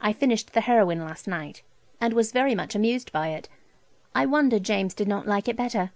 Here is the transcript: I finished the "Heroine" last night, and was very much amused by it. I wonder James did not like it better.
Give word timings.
I 0.00 0.12
finished 0.12 0.52
the 0.52 0.60
"Heroine" 0.60 1.00
last 1.00 1.26
night, 1.26 1.62
and 2.00 2.12
was 2.14 2.30
very 2.30 2.54
much 2.54 2.76
amused 2.76 3.10
by 3.10 3.30
it. 3.30 3.48
I 4.14 4.24
wonder 4.24 4.60
James 4.60 4.94
did 4.94 5.08
not 5.08 5.26
like 5.26 5.48
it 5.48 5.56
better. 5.56 5.90